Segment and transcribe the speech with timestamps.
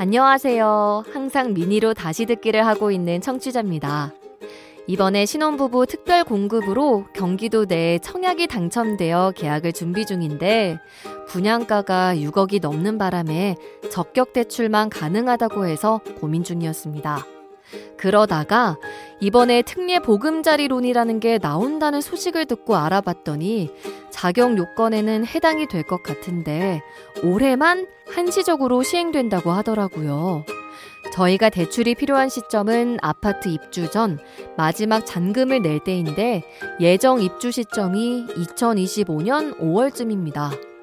[0.00, 1.02] 안녕하세요.
[1.12, 4.12] 항상 미니로 다시 듣기를 하고 있는 청취자입니다.
[4.86, 10.78] 이번에 신혼부부 특별 공급으로 경기도 내에 청약이 당첨되어 계약을 준비 중인데
[11.26, 13.56] 분양가가 6억이 넘는 바람에
[13.90, 17.37] 적격 대출만 가능하다고 해서 고민 중이었습니다.
[17.96, 18.76] 그러다가
[19.20, 23.70] 이번에 특례 보금자리론이라는 게 나온다는 소식을 듣고 알아봤더니
[24.10, 26.82] 자격 요건에는 해당이 될 것 같은데
[27.22, 30.44] 올해만 한시적으로 시행된다고 하더라고요.
[31.12, 34.18] 저희가 대출이 필요한 시점은 아파트 입주 전
[34.56, 36.42] 마지막 잔금을 낼 때인데
[36.80, 40.77] 예정 입주 시점이 2025년 5월쯤입니다.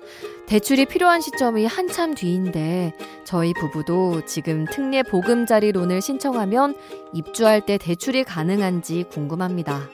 [0.48, 2.94] 대출이 필요한 시점이 한참 뒤인데
[3.24, 6.78] 저희 부부도 지금 특례 보금자리론을 신청하면
[7.14, 9.90] 입주할 때 대출이 가능한지 궁금합니다.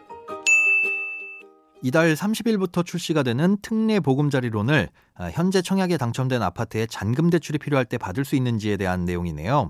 [1.81, 7.97] 이달 30일부터 출시가 되는 특례 보금자리론을 아, 현재 청약에 당첨된 아파트에 잔금 대출이 필요할 때
[7.97, 9.69] 받을 수 있는지에 대한 내용이네요.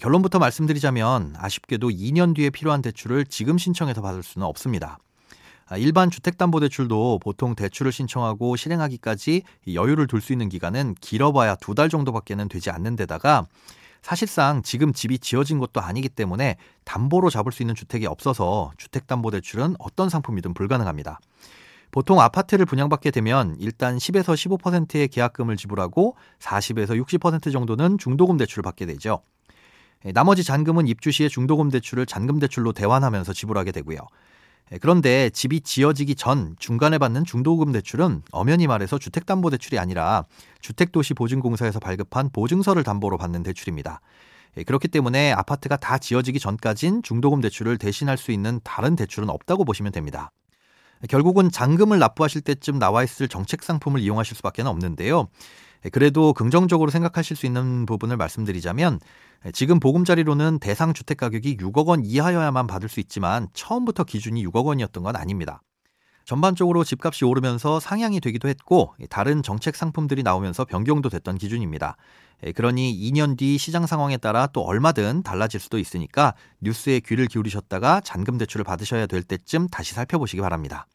[0.00, 4.98] 결론부터 말씀드리자면 아쉽게도 2년 뒤에 필요한 대출을 지금 신청해서 받을 수는 없습니다.
[5.68, 9.42] 아, 일반 주택담보대출도 보통 대출을 신청하고 실행하기까지
[9.74, 13.46] 여유를 둘 수 있는 기간은 길어봐야 두 달 정도밖에는 되지 않는 데다가
[14.00, 20.08] 사실상 지금 집이 지어진 것도 아니기 때문에 담보로 잡을 수 있는 주택이 없어서 주택담보대출은 어떤
[20.08, 21.18] 상품이든 불가능합니다.
[21.90, 28.86] 보통 아파트를 분양받게 되면 일단 10에서 15%의 계약금을 지불하고 40에서 60% 정도는 중도금 대출을 받게
[28.86, 29.22] 되죠.
[30.14, 33.98] 나머지 잔금은 입주 시에 중도금 대출을 잔금 대출로 대환하면서 지불하게 되고요.
[34.72, 40.24] 예, 그런데 집이 지어지기 전 중간에 받는 중도금 대출은 엄연히 말해서 주택담보대출이 아니라
[40.60, 44.00] 주택도시보증공사에서 발급한 보증서를 담보로 받는 대출입니다.
[44.56, 49.64] 예, 그렇기 때문에 아파트가 다 지어지기 전까진 중도금 대출을 대신할 수 있는 다른 대출은 없다고
[49.64, 50.32] 보시면 됩니다.
[51.08, 55.28] 결국은 잔금을 납부하실 때쯤 나와 있을 정책 상품을 이용하실 수밖에 없는데요.
[55.86, 59.00] 예, 그래도 긍정적으로 생각하실 수 있는 부분을 말씀드리자면
[59.46, 64.66] 예, 지금 보금자리로는 대상 주택 가격이 6억 원 이하여야만 받을 수 있지만 처음부터 기준이 6억
[64.66, 65.62] 원이었던 건 아닙니다.
[66.24, 71.96] 전반적으로 집값이 오르면서 상향이 되기도 했고 다른 정책 상품들이 나오면서 변경도 됐던 기준입니다.
[72.44, 78.00] 예, 그러니 2년 뒤 시장 상황에 따라 또 얼마든 달라질 수도 있으니까 뉴스에 귀를 기울이셨다가
[78.00, 80.88] 잔금 대출을 받으셔야 될 때쯤 다시 살펴보시기 바랍니다.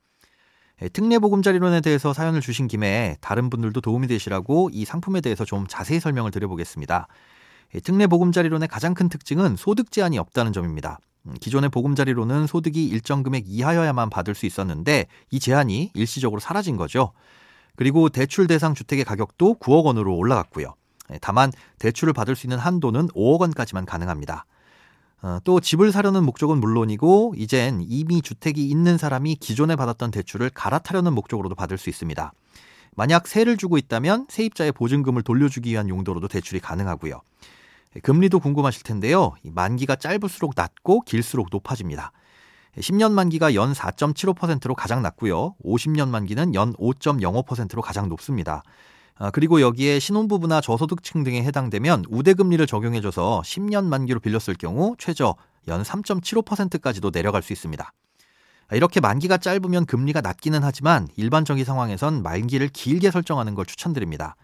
[0.81, 5.66] 예, 특례 보금자리론에 대해서 사연을 주신 김에 다른 분들도 도움이 되시라고 이 상품에 대해서 좀
[5.68, 7.08] 자세히 설명을 드려보겠습니다.
[7.75, 11.00] 예, 특례 보금자리론의 가장 큰 특징은 소득 제한이 없다는 점입니다.
[11.28, 17.12] 음, 기존의 보금자리론은 소득이 일정 금액 이하여야만 받을 수 있었는데 이 제한이 일시적으로 사라진 거죠.
[17.75, 20.74] 그리고 대출 대상 주택의 가격도 9억 원으로 올라갔고요.
[21.14, 24.46] 예, 다만 대출을 받을 수 있는 한도는 5억 원까지만 가능합니다.
[25.24, 31.14] 어, 또 집을 사려는 목적은 물론이고 이젠 이미 주택이 있는 사람이 기존에 받았던 대출을 갈아타려는
[31.14, 32.34] 목적으로도 받을 수 있습니다.
[32.96, 37.22] 만약 세를 주고 있다면 세입자의 보증금을 돌려주기 위한 용도로도 대출이 가능하고요.
[38.04, 39.34] 금리도 궁금하실 텐데요.
[39.44, 42.12] 만기가 짧을수록 낮고 길수록 높아집니다.
[42.78, 45.56] 10년 만기가 연 4.75%로 가장 낮고요.
[45.64, 48.64] 50년 만기는 연 5.05%로 가장 높습니다.
[49.24, 55.36] 아, 그리고 여기에 신혼부부나 저소득층 등에 해당되면 우대금리를 적용해줘서 10년 만기로 빌렸을 경우 최저
[55.68, 57.94] 연 3.75%까지도 내려갈 수 있습니다.
[58.70, 64.36] 아, 이렇게 만기가 짧으면 금리가 낮기는 하지만 일반적인 상황에선 만기를 길게 설정하는 걸 추천드립니다.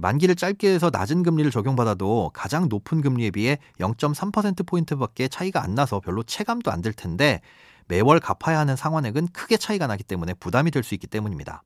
[0.00, 6.22] 만기를 짧게 해서 낮은 금리를 적용받아도 가장 높은 금리에 비해 0.3%포인트밖에 차이가 안 나서 별로
[6.22, 7.42] 체감도 안될 텐데
[7.86, 11.62] 매월 갚아야 하는 상환액은 크게 차이가 나기 때문에 부담이 될 수 있기 때문입니다.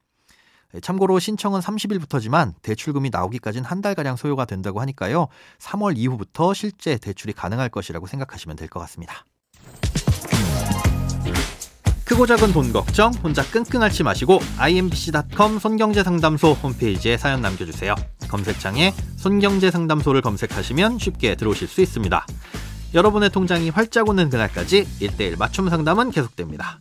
[0.77, 5.29] 예, 참고로 신청은 30일부터지만 대출금이 나오기까지는 한 달가량 소요가 된다고 하니까요.
[5.59, 9.25] 3월 이후부터 실제 대출이 가능할 것이라고 생각하시면 될 것 같습니다.
[12.05, 17.95] 크고 작은 돈 걱정 혼자 끙끙 앓지 마시고 imbc.com 손경제상담소 홈페이지에 사연 남겨주세요.
[18.29, 22.27] 검색창에 손경제상담소를 검색하시면 쉽게 들어오실 수 있습니다.
[22.95, 26.81] 여러분의 통장이 활짝 오는 그날까지 1대1 맞춤 상담은 계속됩니다.